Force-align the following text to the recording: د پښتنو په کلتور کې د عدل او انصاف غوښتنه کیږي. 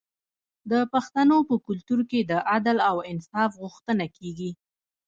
د 0.71 0.73
پښتنو 0.93 1.37
په 1.49 1.55
کلتور 1.67 1.99
کې 2.09 2.19
د 2.31 2.33
عدل 2.53 2.77
او 2.89 2.97
انصاف 3.11 3.51
غوښتنه 3.61 4.05
کیږي. 4.17 4.51